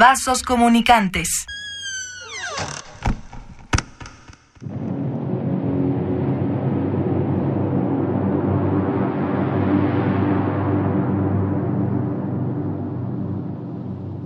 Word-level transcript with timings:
Vasos 0.00 0.42
comunicantes. 0.42 1.44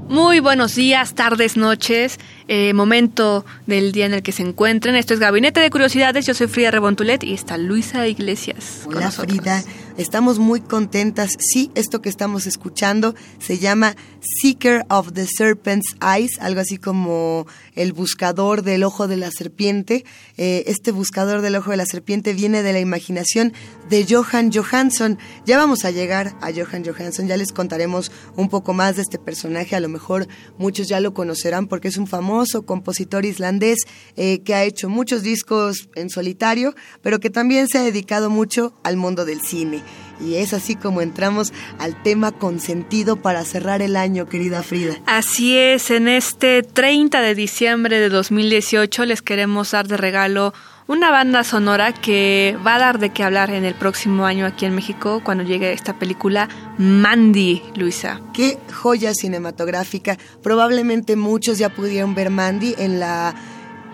Muy 0.09 0.39
buenos 0.39 0.77
días, 0.77 1.17
tardes, 1.17 1.57
noches, 1.57 2.21
eh, 2.47 2.75
momento 2.75 3.47
del 3.67 3.93
día 3.93 4.05
en 4.05 4.13
el 4.13 4.23
que 4.23 4.33
se 4.33 4.43
encuentren. 4.43 4.97
Esto 4.97 5.15
es 5.15 5.21
Gabinete 5.21 5.61
de 5.61 5.71
Curiosidades. 5.71 6.27
Yo 6.27 6.35
soy 6.35 6.47
Frida 6.47 6.71
Rebontulet 6.71 7.25
y 7.25 7.33
está 7.33 7.57
Luisa 7.57 8.07
Iglesias. 8.07 8.83
con 8.85 8.97
Hola 8.97 9.07
nosotros. 9.07 9.39
Frida, 9.39 9.65
estamos 9.97 10.39
muy 10.39 10.61
contentas. 10.61 11.37
Sí, 11.39 11.71
esto 11.75 12.03
que 12.03 12.11
estamos 12.11 12.47
escuchando 12.47 13.15
se 13.39 13.59
llama 13.59 13.97
Seeker 14.43 14.85
of 14.91 15.13
the 15.13 15.27
Serpent's 15.27 15.97
Eyes, 16.03 16.39
algo 16.39 16.61
así 16.61 16.77
como 16.77 17.47
el 17.75 17.93
buscador 17.93 18.63
del 18.63 18.85
ojo 18.85 19.09
de 19.09 19.17
la 19.17 19.31
serpiente. 19.31 20.05
Eh, 20.37 20.65
este 20.67 20.91
buscador 20.91 21.41
del 21.41 21.57
ojo 21.57 21.71
de 21.71 21.79
la 21.79 21.87
serpiente 21.87 22.35
viene 22.35 22.63
de 22.63 22.75
la 22.75 22.81
imaginación 22.81 23.55
de 23.89 24.07
Johan 24.07 24.53
Johansson. 24.53 25.19
Ya 25.47 25.57
vamos 25.57 25.87
a 25.87 25.91
llegar 25.91 26.35
a 26.43 26.51
Johan 26.53 26.85
Johansson, 26.85 27.27
ya 27.27 27.39
les 27.39 27.53
contaremos 27.53 28.13
un 28.37 28.51
poco 28.51 28.75
más 28.75 28.97
de 28.97 29.03
este 29.03 29.19
personaje. 29.19 29.77
A 29.77 29.81
lo 29.81 29.89
mejor 29.89 30.29
muchos 30.59 30.89
ya 30.89 31.01
lo 31.01 31.15
conocerán 31.15 31.69
porque 31.69 31.89
es 31.89 31.97
un 31.97 32.07
famoso 32.07 32.34
compositor 32.67 33.25
islandés 33.25 33.79
eh, 34.17 34.41
que 34.45 34.55
ha 34.55 34.65
hecho 34.65 34.89
muchos 34.89 35.23
discos 35.23 35.89
en 35.95 36.11
solitario, 36.11 36.75
pero 37.03 37.21
que 37.21 37.31
también 37.31 37.69
se 37.69 37.79
ha 37.79 37.83
dedicado 37.83 38.31
mucho 38.31 38.75
al 38.83 38.97
mundo 38.97 39.25
del 39.25 39.41
cine. 39.41 39.83
Y 40.21 40.37
es 40.37 40.53
así 40.53 40.77
como 40.77 41.03
entramos 41.03 41.53
al 41.79 42.01
tema 42.03 42.33
consentido 42.33 43.17
para 43.17 43.45
cerrar 43.45 43.83
el 43.83 43.97
año, 43.97 44.29
querida 44.29 44.63
Frida. 44.63 44.97
Así 45.07 45.57
es, 45.57 45.91
en 45.91 46.09
este 46.09 46.63
30 46.63 47.21
de 47.21 47.35
diciembre 47.35 47.99
de 47.99 48.09
2018 48.09 49.05
les 49.07 49.23
queremos 49.23 49.73
dar 49.73 49.89
de 49.89 49.97
regalo 49.97 50.55
una 50.87 51.11
banda 51.11 51.45
sonora 51.45 51.93
que 51.95 52.59
va 52.67 52.75
a 52.75 52.79
dar 52.79 52.99
de 52.99 53.11
qué 53.11 53.23
hablar 53.23 53.51
en 53.51 53.65
el 53.65 53.75
próximo 53.75 54.27
año 54.27 54.45
aquí 54.45 54.67
en 54.67 54.75
México 54.75 55.23
cuando 55.25 55.43
llegue 55.43 55.73
esta 55.73 55.99
película 55.99 56.49
Mandy, 56.77 57.63
Luisa. 57.75 58.21
Qué 58.35 58.59
joya 58.73 59.15
cinematográfica. 59.15 60.19
Probablemente 60.43 61.17
muchos 61.17 61.59
ya 61.59 61.71
pudieron 61.71 62.15
ver 62.15 62.29
Mandy 62.29 62.75
en 62.77 63.01
la, 63.01 63.35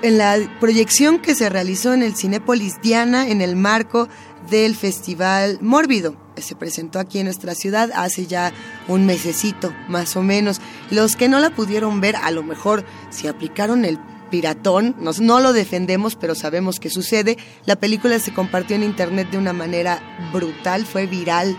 en 0.02 0.18
la 0.18 0.36
proyección 0.58 1.20
que 1.20 1.36
se 1.36 1.48
realizó 1.48 1.94
en 1.94 2.02
el 2.02 2.16
Cinépolis 2.16 2.80
Diana 2.82 3.28
en 3.28 3.40
el 3.40 3.54
marco 3.54 4.08
del 4.50 4.74
Festival 4.74 5.58
Mórbido. 5.60 6.16
Se 6.36 6.56
presentó 6.56 6.98
aquí 6.98 7.18
en 7.18 7.26
nuestra 7.26 7.54
ciudad 7.54 7.90
hace 7.94 8.26
ya 8.26 8.52
un 8.88 9.06
mesecito, 9.06 9.72
más 9.88 10.16
o 10.16 10.22
menos. 10.22 10.60
Los 10.90 11.14
que 11.14 11.28
no 11.28 11.38
la 11.38 11.50
pudieron 11.50 12.00
ver, 12.00 12.16
a 12.16 12.32
lo 12.32 12.42
mejor 12.42 12.84
si 13.10 13.28
aplicaron 13.28 13.84
el 13.84 14.00
piratón, 14.30 14.96
nos, 15.00 15.20
no 15.20 15.40
lo 15.40 15.52
defendemos, 15.52 16.16
pero 16.16 16.34
sabemos 16.34 16.80
que 16.80 16.90
sucede. 16.90 17.36
La 17.66 17.76
película 17.76 18.18
se 18.18 18.32
compartió 18.32 18.76
en 18.76 18.82
internet 18.82 19.30
de 19.30 19.38
una 19.38 19.52
manera 19.52 20.00
brutal, 20.32 20.86
fue 20.86 21.06
viral 21.06 21.56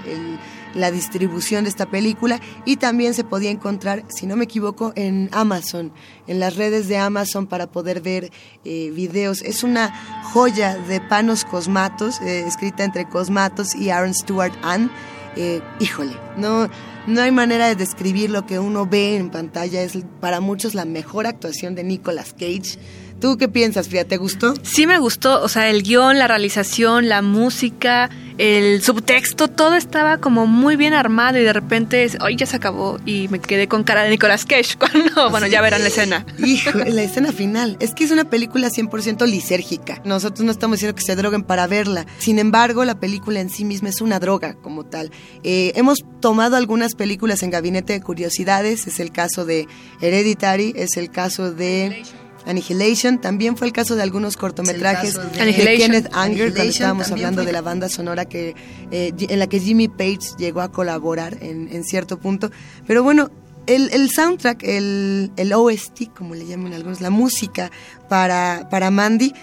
la 0.73 0.91
distribución 0.91 1.63
de 1.63 1.69
esta 1.69 1.85
película 1.85 2.39
y 2.65 2.77
también 2.77 3.13
se 3.13 3.23
podía 3.23 3.51
encontrar, 3.51 4.03
si 4.09 4.25
no 4.25 4.35
me 4.35 4.45
equivoco, 4.45 4.93
en 4.95 5.29
Amazon, 5.31 5.91
en 6.27 6.39
las 6.39 6.55
redes 6.55 6.87
de 6.87 6.97
Amazon 6.97 7.47
para 7.47 7.67
poder 7.67 8.01
ver 8.01 8.31
eh, 8.65 8.91
videos. 8.91 9.41
Es 9.41 9.63
una 9.63 9.93
joya 10.33 10.77
de 10.77 11.01
Panos 11.01 11.45
Cosmatos, 11.45 12.21
eh, 12.21 12.45
escrita 12.47 12.83
entre 12.83 13.07
Cosmatos 13.07 13.75
y 13.75 13.89
Aaron 13.89 14.13
Stewart 14.13 14.53
Ann. 14.63 14.91
Eh, 15.35 15.61
híjole, 15.79 16.13
no, 16.37 16.69
no 17.07 17.21
hay 17.21 17.31
manera 17.31 17.67
de 17.67 17.75
describir 17.75 18.29
lo 18.29 18.45
que 18.45 18.59
uno 18.59 18.85
ve 18.85 19.15
en 19.17 19.29
pantalla. 19.29 19.81
Es 19.81 19.97
para 20.19 20.39
muchos 20.39 20.75
la 20.75 20.85
mejor 20.85 21.25
actuación 21.25 21.75
de 21.75 21.83
Nicolas 21.83 22.33
Cage. 22.33 22.77
¿Tú 23.21 23.37
qué 23.37 23.47
piensas, 23.47 23.87
Frida? 23.87 24.03
¿Te 24.03 24.17
gustó? 24.17 24.55
Sí 24.63 24.87
me 24.87 24.97
gustó, 24.97 25.43
o 25.43 25.47
sea, 25.47 25.69
el 25.69 25.83
guion, 25.83 26.17
la 26.17 26.27
realización, 26.27 27.07
la 27.07 27.21
música, 27.21 28.09
el 28.39 28.81
subtexto, 28.81 29.47
todo 29.47 29.75
estaba 29.75 30.17
como 30.17 30.47
muy 30.47 30.75
bien 30.75 30.95
armado 30.95 31.37
y 31.37 31.43
de 31.43 31.53
repente, 31.53 32.09
hoy 32.19 32.35
ya 32.35 32.47
se 32.47 32.55
acabó 32.55 32.97
y 33.05 33.27
me 33.27 33.37
quedé 33.39 33.67
con 33.67 33.83
cara 33.83 34.01
de 34.01 34.09
Nicolas 34.09 34.45
Cage 34.45 34.75
cuando, 34.79 35.29
bueno, 35.29 35.45
ya 35.45 35.61
verán 35.61 35.83
la 35.83 35.89
escena. 35.89 36.25
Hijo, 36.39 36.79
la 36.79 37.03
escena 37.03 37.31
final. 37.31 37.77
Es 37.79 37.93
que 37.93 38.05
es 38.05 38.09
una 38.11 38.23
película 38.23 38.69
100% 38.69 39.27
lisérgica. 39.27 40.01
Nosotros 40.03 40.43
no 40.43 40.51
estamos 40.51 40.77
diciendo 40.77 40.95
que 40.95 41.03
se 41.03 41.15
droguen 41.15 41.43
para 41.43 41.67
verla. 41.67 42.07
Sin 42.17 42.39
embargo, 42.39 42.85
la 42.85 42.99
película 42.99 43.39
en 43.39 43.51
sí 43.51 43.65
misma 43.65 43.89
es 43.89 44.01
una 44.01 44.19
droga 44.19 44.55
como 44.55 44.83
tal. 44.83 45.11
Eh, 45.43 45.73
hemos 45.75 45.99
tomado 46.21 46.55
algunas 46.55 46.95
películas 46.95 47.43
en 47.43 47.51
Gabinete 47.51 47.93
de 47.93 48.01
Curiosidades. 48.01 48.87
Es 48.87 48.99
el 48.99 49.11
caso 49.11 49.45
de 49.45 49.67
Hereditary, 50.01 50.73
es 50.75 50.97
el 50.97 51.11
caso 51.11 51.51
de... 51.51 52.03
Annihilation, 52.45 53.19
también 53.21 53.55
fue 53.57 53.67
el 53.67 53.73
caso 53.73 53.95
de 53.95 54.03
algunos 54.03 54.37
cortometrajes 54.37 55.15
de-. 55.15 55.77
Kenneth 55.77 56.09
Anger, 56.13 56.53
cuando 56.53 56.71
estábamos 56.71 57.11
hablando 57.11 57.41
fue- 57.41 57.45
de 57.47 57.51
la 57.53 57.61
banda 57.61 57.89
sonora 57.89 58.25
que 58.25 58.55
eh, 58.91 59.13
en 59.17 59.39
la 59.39 59.47
que 59.47 59.59
Jimmy 59.59 59.87
Page 59.87 60.19
llegó 60.37 60.61
a 60.61 60.71
colaborar 60.71 61.37
en, 61.41 61.67
en 61.71 61.83
cierto 61.83 62.19
punto. 62.19 62.51
Pero 62.87 63.03
bueno, 63.03 63.29
el, 63.67 63.89
el 63.93 64.09
soundtrack, 64.09 64.63
el, 64.63 65.31
el 65.37 65.53
OST, 65.53 66.09
como 66.15 66.33
le 66.35 66.45
llaman 66.47 66.73
algunos, 66.73 66.99
la 67.01 67.09
música 67.11 67.71
para, 68.09 68.67
para 68.71 68.89
Mandy, 68.91 69.33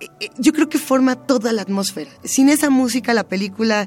eh, 0.00 0.08
eh, 0.20 0.30
yo 0.38 0.52
creo 0.52 0.68
que 0.68 0.78
forma 0.78 1.14
toda 1.16 1.52
la 1.52 1.62
atmósfera. 1.62 2.10
Sin 2.24 2.48
esa 2.48 2.70
música, 2.70 3.12
la 3.14 3.24
película, 3.24 3.86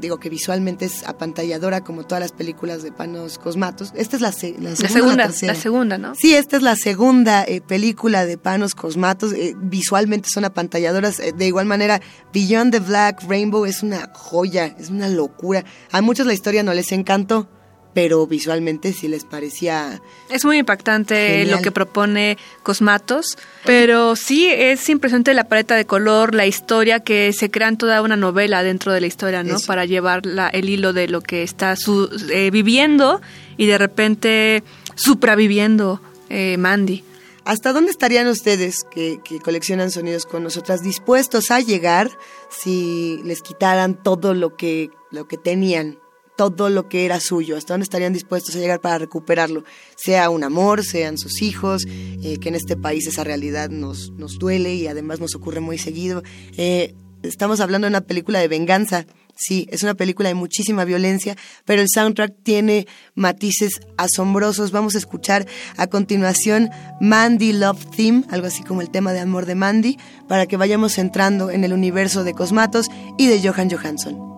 digo 0.00 0.18
que 0.18 0.28
visualmente 0.28 0.84
es 0.84 1.04
apantalladora 1.06 1.82
como 1.82 2.04
todas 2.04 2.20
las 2.20 2.32
películas 2.32 2.82
de 2.82 2.92
Panos 2.92 3.38
Cosmatos. 3.38 3.92
Esta 3.94 4.16
es 4.16 4.22
la, 4.22 4.32
se- 4.32 4.56
la 4.58 4.74
segunda. 4.76 5.28
La 5.46 5.54
segunda, 5.54 5.98
¿no? 5.98 6.14
Sí, 6.14 6.34
esta 6.34 6.56
es 6.56 6.62
la 6.62 6.76
segunda 6.76 7.44
eh, 7.44 7.60
película 7.60 8.26
de 8.26 8.38
Panos 8.38 8.74
Cosmatos. 8.74 9.32
eh, 9.32 9.54
visualmente 9.56 10.28
son 10.28 10.44
apantalladoras. 10.44 11.20
eh, 11.20 11.32
de 11.36 11.46
igual 11.46 11.66
manera, 11.66 12.00
Beyond 12.32 12.72
the 12.72 12.80
Black 12.80 13.22
Rainbow 13.28 13.64
es 13.64 13.82
una 13.82 14.10
joya, 14.14 14.66
es 14.78 14.90
una 14.90 15.08
locura. 15.08 15.64
A 15.92 16.00
muchos 16.00 16.26
la 16.26 16.34
historia 16.34 16.62
no 16.62 16.74
les 16.74 16.90
encantó, 16.92 17.48
pero 17.96 18.26
visualmente 18.26 18.92
sí 18.92 19.08
les 19.08 19.24
parecía... 19.24 20.02
Es 20.28 20.44
muy 20.44 20.58
impactante 20.58 21.14
Genial. 21.38 21.56
lo 21.56 21.62
que 21.62 21.70
propone 21.72 22.36
Cosmatos, 22.62 23.38
pero 23.64 24.16
sí 24.16 24.48
es 24.50 24.86
impresionante 24.90 25.32
la 25.32 25.44
paleta 25.48 25.74
de 25.76 25.86
color, 25.86 26.34
la 26.34 26.44
historia, 26.46 27.00
que 27.00 27.32
se 27.32 27.50
crean 27.50 27.78
toda 27.78 28.02
una 28.02 28.14
novela 28.16 28.62
dentro 28.62 28.92
de 28.92 29.00
la 29.00 29.06
historia, 29.06 29.42
¿no? 29.42 29.56
Eso. 29.56 29.66
Para 29.66 29.86
llevar 29.86 30.26
la- 30.26 30.50
el 30.50 30.68
hilo 30.68 30.92
de 30.92 31.08
lo 31.08 31.22
que 31.22 31.42
está 31.42 31.74
su- 31.74 32.10
eh, 32.30 32.50
viviendo 32.50 33.22
y 33.56 33.64
de 33.64 33.78
repente 33.78 34.62
supraviviendo 34.94 36.02
eh, 36.28 36.56
Mandy. 36.58 37.02
¿Hasta 37.46 37.72
dónde 37.72 37.92
estarían 37.92 38.26
ustedes 38.26 38.84
que, 38.90 39.20
que 39.24 39.38
coleccionan 39.40 39.90
sonidos 39.90 40.26
con 40.26 40.42
nosotras 40.42 40.82
dispuestos 40.82 41.50
a 41.50 41.60
llegar 41.60 42.10
si 42.50 43.20
les 43.24 43.40
quitaran 43.40 43.94
todo 43.94 44.34
lo 44.34 44.54
que, 44.56 44.90
lo 45.10 45.26
que 45.28 45.38
tenían, 45.38 45.96
todo 46.36 46.68
lo 46.68 46.88
que 46.88 47.04
era 47.04 47.20
suyo? 47.20 47.56
¿Hasta 47.56 47.74
dónde 47.74 47.84
estarían 47.84 48.12
dispuestos 48.12 48.54
a 48.56 48.58
llegar 48.58 48.80
para 48.80 48.98
recuperarlo? 48.98 49.64
Sea 49.96 50.30
un 50.30 50.44
amor, 50.44 50.84
sean 50.84 51.18
sus 51.18 51.42
hijos, 51.42 51.86
eh, 51.86 52.38
que 52.40 52.48
en 52.48 52.54
este 52.54 52.76
país 52.76 53.06
esa 53.06 53.24
realidad 53.24 53.70
nos, 53.70 54.10
nos 54.12 54.38
duele 54.38 54.74
y 54.74 54.86
además 54.86 55.20
nos 55.20 55.34
ocurre 55.34 55.60
muy 55.60 55.78
seguido. 55.78 56.22
Eh, 56.56 56.94
estamos 57.22 57.60
hablando 57.60 57.86
de 57.86 57.90
una 57.90 58.02
película 58.02 58.38
de 58.38 58.48
venganza. 58.48 59.06
Sí, 59.38 59.66
es 59.70 59.82
una 59.82 59.94
película 59.94 60.30
de 60.30 60.34
muchísima 60.34 60.86
violencia, 60.86 61.36
pero 61.66 61.82
el 61.82 61.88
soundtrack 61.92 62.34
tiene 62.42 62.86
matices 63.14 63.80
asombrosos. 63.98 64.70
Vamos 64.70 64.94
a 64.94 64.98
escuchar 64.98 65.46
a 65.76 65.88
continuación 65.88 66.70
Mandy 67.02 67.52
Love 67.52 67.84
Theme, 67.94 68.24
algo 68.30 68.46
así 68.46 68.62
como 68.62 68.80
el 68.80 68.90
tema 68.90 69.12
de 69.12 69.20
amor 69.20 69.44
de 69.44 69.54
Mandy, 69.54 69.98
para 70.26 70.46
que 70.46 70.56
vayamos 70.56 70.96
entrando 70.96 71.50
en 71.50 71.64
el 71.64 71.74
universo 71.74 72.24
de 72.24 72.32
Cosmatos 72.32 72.86
y 73.18 73.26
de 73.26 73.46
Johan 73.46 73.70
Johansson. 73.70 74.35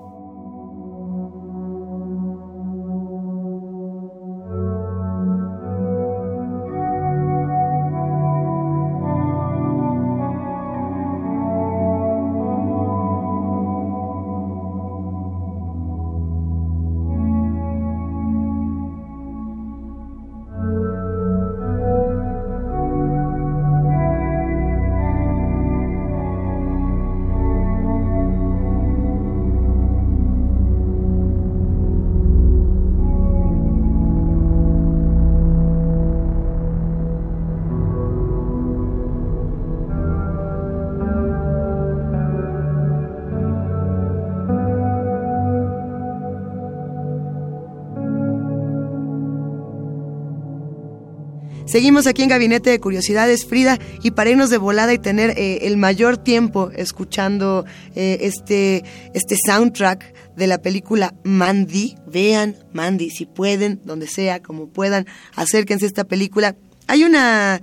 Seguimos 51.69 52.07
aquí 52.07 52.23
en 52.23 52.31
Gabinete 52.31 52.71
de 52.71 52.81
Curiosidades, 52.81 53.45
Frida, 53.45 53.79
y 54.03 54.13
para 54.13 54.31
irnos 54.31 54.49
de 54.49 54.57
volada 54.57 54.95
y 54.95 54.99
tener 54.99 55.39
eh, 55.39 55.67
el 55.67 55.77
mayor 55.77 56.17
tiempo 56.17 56.71
escuchando 56.75 57.67
eh, 57.95 58.17
este, 58.23 58.85
este 59.13 59.37
soundtrack 59.47 60.35
de 60.35 60.47
la 60.47 60.63
película 60.63 61.15
Mandy. 61.25 61.97
Vean 62.07 62.57
Mandy, 62.73 63.11
si 63.11 63.27
pueden, 63.27 63.83
donde 63.85 64.07
sea, 64.07 64.43
como 64.43 64.69
puedan, 64.69 65.07
acérquense 65.37 65.85
a 65.85 65.89
esta 65.89 66.05
película. 66.05 66.57
Hay 66.87 67.05
una, 67.05 67.61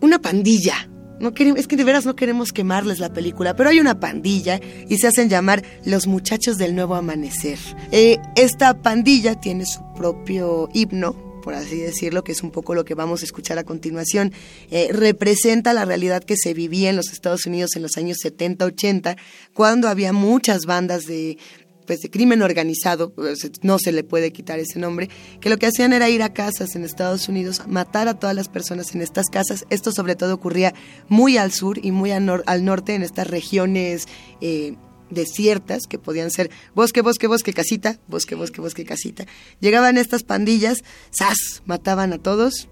una 0.00 0.20
pandilla 0.20 0.88
no 1.20 1.34
queremos, 1.34 1.60
es 1.60 1.66
que 1.66 1.76
de 1.76 1.84
veras 1.84 2.06
no 2.06 2.14
queremos 2.14 2.52
quemarles 2.52 3.00
la 3.00 3.12
película, 3.12 3.56
pero 3.56 3.70
hay 3.70 3.80
una 3.80 3.98
pandilla 3.98 4.60
y 4.88 4.98
se 4.98 5.08
hacen 5.08 5.28
llamar 5.28 5.64
los 5.84 6.06
muchachos 6.06 6.58
del 6.58 6.74
nuevo 6.74 6.94
amanecer. 6.94 7.58
Eh, 7.90 8.18
esta 8.36 8.80
pandilla 8.80 9.34
tiene 9.34 9.66
su 9.66 9.80
propio 9.96 10.68
himno, 10.72 11.27
por 11.48 11.54
así 11.54 11.78
decirlo, 11.78 12.24
que 12.24 12.32
es 12.32 12.42
un 12.42 12.50
poco 12.50 12.74
lo 12.74 12.84
que 12.84 12.92
vamos 12.92 13.22
a 13.22 13.24
escuchar 13.24 13.56
a 13.56 13.64
continuación, 13.64 14.34
eh, 14.70 14.88
representa 14.92 15.72
la 15.72 15.86
realidad 15.86 16.22
que 16.22 16.36
se 16.36 16.52
vivía 16.52 16.90
en 16.90 16.96
los 16.96 17.10
Estados 17.10 17.46
Unidos 17.46 17.74
en 17.74 17.80
los 17.80 17.96
años 17.96 18.18
70-80, 18.22 19.16
cuando 19.54 19.88
había 19.88 20.12
muchas 20.12 20.66
bandas 20.66 21.06
de, 21.06 21.38
pues 21.86 22.00
de 22.00 22.10
crimen 22.10 22.42
organizado, 22.42 23.14
pues, 23.14 23.50
no 23.62 23.78
se 23.78 23.92
le 23.92 24.04
puede 24.04 24.30
quitar 24.30 24.58
ese 24.58 24.78
nombre, 24.78 25.08
que 25.40 25.48
lo 25.48 25.56
que 25.56 25.64
hacían 25.64 25.94
era 25.94 26.10
ir 26.10 26.22
a 26.22 26.34
casas 26.34 26.76
en 26.76 26.84
Estados 26.84 27.30
Unidos, 27.30 27.62
matar 27.66 28.08
a 28.08 28.18
todas 28.18 28.36
las 28.36 28.50
personas 28.50 28.94
en 28.94 29.00
estas 29.00 29.30
casas. 29.30 29.64
Esto 29.70 29.90
sobre 29.90 30.16
todo 30.16 30.34
ocurría 30.34 30.74
muy 31.08 31.38
al 31.38 31.50
sur 31.50 31.82
y 31.82 31.92
muy 31.92 32.10
al, 32.10 32.26
norte, 32.26 32.94
en 32.94 33.02
estas 33.02 33.26
regiones 33.26 34.06
eh, 34.42 34.76
desiertas, 35.10 35.86
que 35.86 35.98
podían 35.98 36.30
ser 36.30 36.50
bosque, 36.74 37.00
bosque, 37.00 37.26
bosque, 37.26 37.52
casita, 37.52 37.98
bosque, 38.08 38.34
bosque, 38.34 38.60
bosque, 38.60 38.84
casita. 38.84 39.26
Llegaban 39.60 39.96
estas 39.96 40.22
pandillas, 40.22 40.84
¡zas! 41.12 41.62
Mataban 41.66 42.12
a 42.12 42.18
todos, 42.18 42.68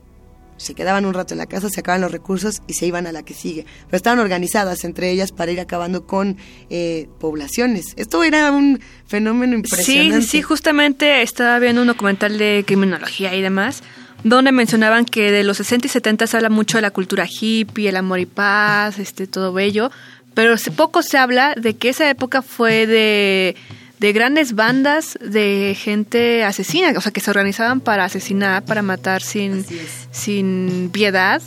se 0.57 0.75
quedaban 0.75 1.05
un 1.05 1.15
rato 1.15 1.35
en 1.35 1.39
la 1.39 1.47
casa, 1.47 1.69
se 1.69 1.81
acaban 1.81 2.01
los 2.01 2.11
recursos 2.11 2.63
y 2.67 2.75
se 2.75 2.87
iban 2.87 3.07
a 3.07 3.13
la 3.13 3.23
que 3.23 3.35
sigue. 3.35 3.67
Pero 3.87 3.97
estaban 3.97 4.19
organizadas 4.19 4.85
entre 4.85 5.11
ellas 5.11 5.33
para 5.33 5.53
ir 5.53 5.61
acabando 5.61 6.07
con 6.07 6.37
eh, 6.71 7.09
poblaciones. 7.21 7.93
Esto 7.97 8.23
era 8.25 8.51
un 8.51 8.81
fenómeno 9.07 9.55
impresionante. 9.55 10.23
Sí, 10.23 10.29
sí, 10.29 10.43
justamente 10.43 11.23
estaba 11.23 11.59
viendo 11.59 11.83
un 11.83 11.89
documental 11.89 12.39
de 12.39 12.65
criminología 12.67 13.35
y 13.35 13.43
demás, 13.43 13.83
donde 14.25 14.51
mencionaban 14.51 15.05
que 15.05 15.31
de 15.31 15.45
los 15.45 15.59
60 15.59 15.87
y 15.87 15.91
70 15.91 16.27
se 16.27 16.37
habla 16.37 16.49
mucho 16.49 16.79
de 16.79 16.83
la 16.83 16.91
cultura 16.91 17.27
hippie, 17.29 17.89
el 17.89 17.97
amor 17.97 18.19
y 18.19 18.27
paz, 18.27 18.99
este, 18.99 19.27
todo 19.27 19.53
bello, 19.53 19.91
pero 20.37 20.55
poco 20.77 21.03
se 21.03 21.17
habla 21.17 21.55
de 21.55 21.77
que 21.77 21.89
esa 21.89 22.11
época 22.11 22.43
fue 22.43 22.87
de, 22.87 23.57
de 23.99 24.13
grandes 24.13 24.55
bandas 24.55 25.19
de 25.23 25.75
gente 25.75 26.45
asesina, 26.45 26.93
o 26.95 27.01
sea, 27.01 27.11
que 27.11 27.21
se 27.21 27.31
organizaban 27.31 27.81
para 27.81 28.05
asesinar, 28.05 28.63
para 28.63 28.83
matar 28.83 29.23
sin, 29.23 29.65
sin 30.11 30.91
piedad, 30.93 31.41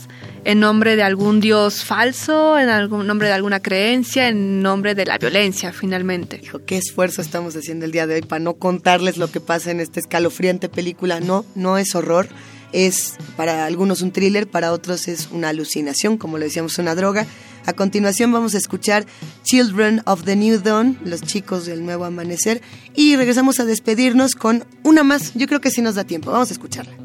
en 0.44 0.58
nombre 0.58 0.96
de 0.96 1.04
algún 1.04 1.38
dios 1.38 1.84
falso, 1.84 2.58
en 2.58 2.68
algún 2.68 3.06
nombre 3.06 3.28
de 3.28 3.34
alguna 3.34 3.60
creencia, 3.60 4.28
en 4.28 4.60
nombre 4.60 4.96
de 4.96 5.06
la 5.06 5.18
violencia, 5.18 5.72
finalmente. 5.72 6.42
Qué 6.66 6.76
esfuerzo 6.76 7.22
estamos 7.22 7.54
haciendo 7.54 7.84
el 7.84 7.92
día 7.92 8.08
de 8.08 8.14
hoy 8.14 8.22
para 8.22 8.40
no 8.40 8.54
contarles 8.54 9.18
lo 9.18 9.30
que 9.30 9.38
pasa 9.38 9.70
en 9.70 9.78
esta 9.78 10.00
escalofriante 10.00 10.68
película. 10.68 11.20
No, 11.20 11.44
no 11.54 11.78
es 11.78 11.94
horror 11.94 12.26
es 12.72 13.14
para 13.36 13.66
algunos 13.66 14.02
un 14.02 14.12
thriller, 14.12 14.48
para 14.48 14.72
otros 14.72 15.08
es 15.08 15.28
una 15.32 15.48
alucinación, 15.48 16.16
como 16.16 16.38
lo 16.38 16.44
decíamos, 16.44 16.78
una 16.78 16.94
droga. 16.94 17.26
A 17.66 17.72
continuación 17.72 18.32
vamos 18.32 18.54
a 18.54 18.58
escuchar 18.58 19.06
Children 19.44 20.02
of 20.06 20.24
the 20.24 20.36
New 20.36 20.60
Dawn, 20.60 20.98
los 21.04 21.22
chicos 21.22 21.66
del 21.66 21.84
nuevo 21.84 22.04
amanecer, 22.04 22.62
y 22.94 23.16
regresamos 23.16 23.60
a 23.60 23.64
despedirnos 23.64 24.34
con 24.34 24.64
una 24.82 25.02
más. 25.02 25.32
Yo 25.34 25.46
creo 25.46 25.60
que 25.60 25.70
sí 25.70 25.82
nos 25.82 25.94
da 25.94 26.04
tiempo. 26.04 26.30
Vamos 26.30 26.50
a 26.50 26.52
escucharla. 26.52 26.99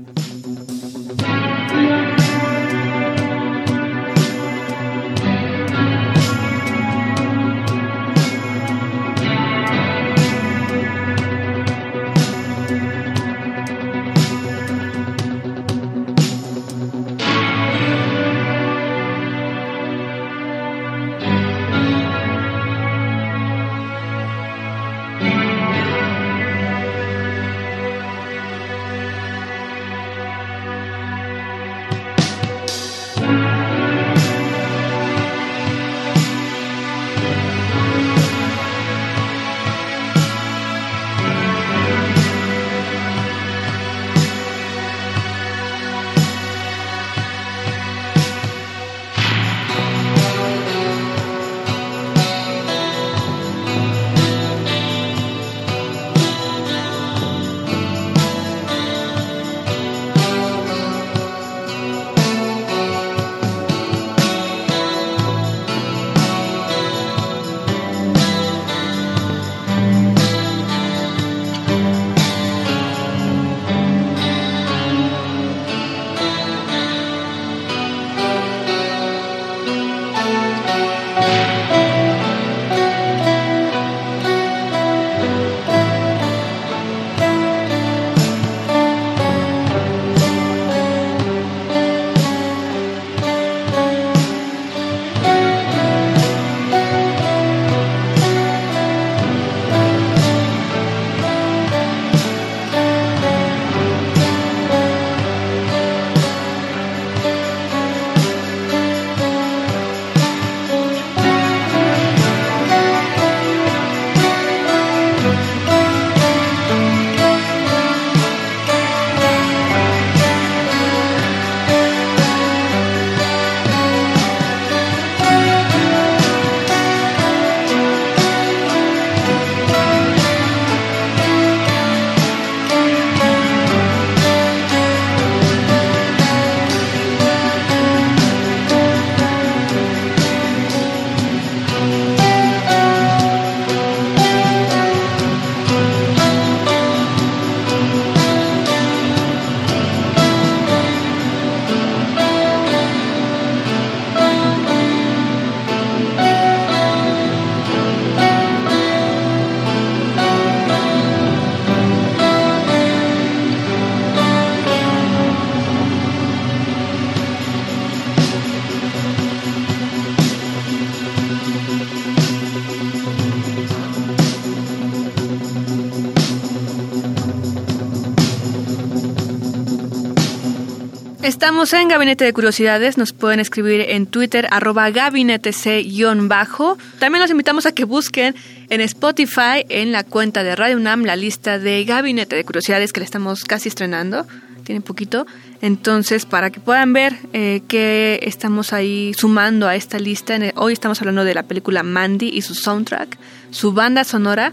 Estamos 181.46 181.74
en 181.74 181.90
Gabinete 181.90 182.26
de 182.26 182.34
Curiosidades, 182.34 182.98
nos 182.98 183.14
pueden 183.14 183.40
escribir 183.40 183.82
en 183.90 184.08
Twitter 184.08 184.48
arroba 184.50 184.90
gabinetec-bajo. 184.90 186.76
También 186.98 187.22
los 187.22 187.30
invitamos 187.30 187.68
a 187.68 187.72
que 187.72 187.84
busquen 187.84 188.34
en 188.72 188.82
Spotify, 188.82 189.64
en 189.70 189.92
la 189.92 190.04
cuenta 190.04 190.44
de 190.44 190.56
Radio 190.56 190.78
UNAM, 190.78 191.04
la 191.04 191.16
lista 191.16 191.60
de 191.60 191.84
Gabinete 191.84 192.36
de 192.36 192.44
Curiosidades 192.46 192.92
que 192.92 193.00
le 193.02 193.04
estamos 193.04 193.44
casi 193.44 193.70
estrenando, 193.70 194.26
tiene 194.64 194.82
poquito. 194.82 195.28
Entonces, 195.62 196.26
para 196.26 196.50
que 196.50 196.60
puedan 196.60 196.94
ver 196.94 197.16
eh, 197.32 197.62
que 197.68 198.22
estamos 198.24 198.74
ahí 198.74 199.14
sumando 199.16 199.68
a 199.68 199.76
esta 199.76 200.00
lista, 200.00 200.40
hoy 200.56 200.74
estamos 200.74 201.00
hablando 201.02 201.24
de 201.26 201.36
la 201.36 201.44
película 201.44 201.84
Mandy 201.84 202.30
y 202.30 202.42
su 202.42 202.56
soundtrack, 202.56 203.20
su 203.52 203.72
banda 203.72 204.04
sonora. 204.04 204.52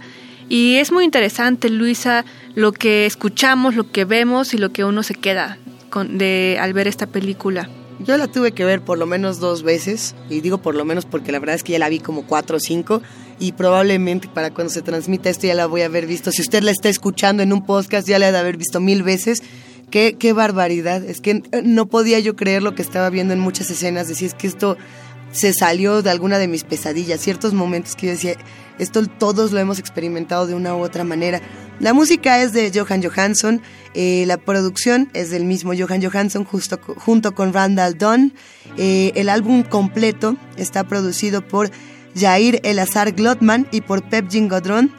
Y 0.50 0.76
es 0.76 0.92
muy 0.92 1.06
interesante, 1.06 1.70
Luisa, 1.70 2.26
lo 2.54 2.72
que 2.72 3.06
escuchamos, 3.06 3.76
lo 3.76 3.90
que 3.90 4.04
vemos 4.04 4.52
y 4.52 4.58
lo 4.58 4.72
que 4.72 4.84
uno 4.84 5.02
se 5.02 5.14
queda 5.14 5.56
de, 6.04 6.58
al 6.60 6.72
ver 6.72 6.88
esta 6.88 7.06
película? 7.06 7.68
Yo 8.00 8.16
la 8.16 8.26
tuve 8.26 8.52
que 8.52 8.64
ver 8.64 8.80
por 8.80 8.98
lo 8.98 9.06
menos 9.06 9.38
dos 9.38 9.62
veces, 9.62 10.14
y 10.28 10.40
digo 10.40 10.58
por 10.58 10.74
lo 10.74 10.84
menos 10.84 11.04
porque 11.04 11.30
la 11.30 11.38
verdad 11.38 11.54
es 11.54 11.62
que 11.62 11.72
ya 11.72 11.78
la 11.78 11.88
vi 11.88 12.00
como 12.00 12.26
cuatro 12.26 12.56
o 12.56 12.60
cinco, 12.60 13.02
y 13.38 13.52
probablemente 13.52 14.28
para 14.28 14.52
cuando 14.52 14.72
se 14.72 14.82
transmita 14.82 15.30
esto 15.30 15.46
ya 15.46 15.54
la 15.54 15.66
voy 15.66 15.82
a 15.82 15.86
haber 15.86 16.06
visto. 16.06 16.32
Si 16.32 16.42
usted 16.42 16.62
la 16.62 16.70
está 16.70 16.88
escuchando 16.88 17.42
en 17.42 17.52
un 17.52 17.64
podcast, 17.64 18.08
ya 18.08 18.18
la 18.18 18.28
ha 18.28 18.32
de 18.32 18.38
haber 18.38 18.56
visto 18.56 18.80
mil 18.80 19.02
veces. 19.02 19.42
Qué, 19.90 20.16
qué 20.18 20.32
barbaridad, 20.32 21.04
es 21.04 21.20
que 21.20 21.42
no 21.64 21.84
podía 21.86 22.18
yo 22.18 22.34
creer 22.34 22.62
lo 22.62 22.74
que 22.74 22.80
estaba 22.80 23.10
viendo 23.10 23.34
en 23.34 23.40
muchas 23.40 23.70
escenas, 23.70 24.08
decía, 24.08 24.26
es 24.26 24.34
que 24.34 24.46
esto 24.46 24.78
se 25.32 25.52
salió 25.52 26.00
de 26.00 26.10
alguna 26.10 26.38
de 26.38 26.48
mis 26.48 26.64
pesadillas, 26.64 27.20
ciertos 27.20 27.52
momentos 27.52 27.94
que 27.94 28.06
yo 28.06 28.12
decía, 28.12 28.36
esto 28.78 29.04
todos 29.06 29.52
lo 29.52 29.58
hemos 29.60 29.78
experimentado 29.78 30.46
de 30.46 30.54
una 30.54 30.74
u 30.74 30.80
otra 30.80 31.04
manera. 31.04 31.42
La 31.82 31.92
música 31.92 32.40
es 32.40 32.52
de 32.52 32.70
Johan 32.72 33.02
Johansson, 33.02 33.60
eh, 33.94 34.22
la 34.28 34.36
producción 34.36 35.10
es 35.14 35.30
del 35.30 35.44
mismo 35.44 35.72
Johan 35.76 36.00
Johansson 36.00 36.44
justo, 36.44 36.78
junto 36.80 37.34
con 37.34 37.52
Randall 37.52 37.98
Dunn. 37.98 38.34
Eh, 38.78 39.10
el 39.16 39.28
álbum 39.28 39.64
completo 39.64 40.36
está 40.56 40.84
producido 40.84 41.42
por 41.42 41.72
Jair 42.16 42.60
Elazar 42.62 43.10
Glotman 43.10 43.66
y 43.72 43.80
por 43.80 44.08
Pep 44.08 44.30
Jingodron. 44.30 44.92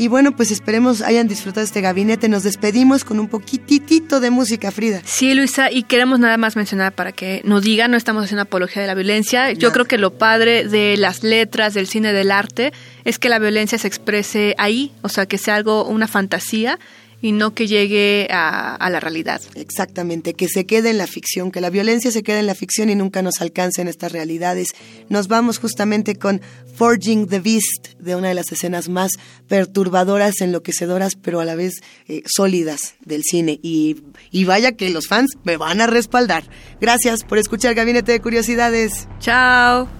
Y 0.00 0.08
bueno, 0.08 0.34
pues 0.34 0.50
esperemos 0.50 1.02
hayan 1.02 1.28
disfrutado 1.28 1.62
este 1.62 1.82
gabinete. 1.82 2.26
Nos 2.30 2.42
despedimos 2.42 3.04
con 3.04 3.20
un 3.20 3.28
poquitito 3.28 4.18
de 4.18 4.30
música, 4.30 4.70
Frida. 4.70 5.02
Sí, 5.04 5.34
Luisa, 5.34 5.70
y 5.70 5.82
queremos 5.82 6.18
nada 6.18 6.38
más 6.38 6.56
mencionar 6.56 6.94
para 6.94 7.12
que 7.12 7.42
nos 7.44 7.60
digan, 7.60 7.90
no 7.90 7.98
estamos 7.98 8.24
haciendo 8.24 8.44
apología 8.44 8.80
de 8.80 8.88
la 8.88 8.94
violencia. 8.94 9.52
Yo 9.52 9.72
creo 9.72 9.84
que 9.84 9.98
lo 9.98 10.14
padre 10.14 10.66
de 10.66 10.96
las 10.96 11.22
letras, 11.22 11.74
del 11.74 11.86
cine, 11.86 12.14
del 12.14 12.30
arte, 12.30 12.72
es 13.04 13.18
que 13.18 13.28
la 13.28 13.38
violencia 13.38 13.76
se 13.76 13.88
exprese 13.88 14.54
ahí, 14.56 14.90
o 15.02 15.10
sea, 15.10 15.26
que 15.26 15.36
sea 15.36 15.56
algo, 15.56 15.84
una 15.84 16.08
fantasía 16.08 16.78
y 17.22 17.32
no 17.32 17.54
que 17.54 17.66
llegue 17.66 18.28
a, 18.30 18.88
la 18.90 19.00
realidad. 19.00 19.40
Exactamente, 19.54 20.34
que 20.34 20.48
se 20.48 20.66
quede 20.66 20.90
en 20.90 20.98
la 20.98 21.06
ficción, 21.06 21.50
que 21.50 21.60
la 21.60 21.70
violencia 21.70 22.10
se 22.10 22.22
quede 22.22 22.40
en 22.40 22.46
la 22.46 22.54
ficción 22.54 22.90
y 22.90 22.94
nunca 22.94 23.22
nos 23.22 23.40
alcance 23.40 23.82
en 23.82 23.88
estas 23.88 24.12
realidades. 24.12 24.68
Nos 25.08 25.28
vamos 25.28 25.58
justamente 25.58 26.16
con 26.16 26.40
Forging 26.74 27.28
the 27.28 27.40
Beast, 27.40 27.98
de 27.98 28.16
una 28.16 28.28
de 28.28 28.34
las 28.34 28.50
escenas 28.52 28.88
más 28.88 29.12
perturbadoras, 29.48 30.40
enloquecedoras, 30.40 31.14
pero 31.16 31.40
a 31.40 31.44
la 31.44 31.54
vez 31.54 31.74
eh, 32.08 32.22
sólidas 32.26 32.94
del 33.04 33.22
cine. 33.22 33.60
Y, 33.62 34.02
y 34.30 34.44
vaya 34.44 34.72
que 34.72 34.90
los 34.90 35.06
fans 35.06 35.30
me 35.44 35.56
van 35.56 35.80
a 35.80 35.86
respaldar. 35.86 36.44
Gracias 36.80 37.24
por 37.24 37.38
escuchar 37.38 37.74
Gabinete 37.74 38.12
de 38.12 38.20
Curiosidades. 38.20 39.08
Chao. 39.18 39.99